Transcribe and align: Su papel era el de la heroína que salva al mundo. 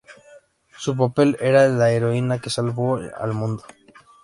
Su 0.79 0.97
papel 0.97 1.37
era 1.39 1.63
el 1.65 1.73
de 1.73 1.77
la 1.77 1.91
heroína 1.91 2.39
que 2.39 2.49
salva 2.49 3.01
al 3.19 3.33
mundo. 3.33 3.63